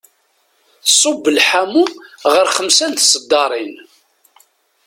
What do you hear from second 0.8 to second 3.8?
Tṣub lḥamu ɣer xemsa n tseddarin.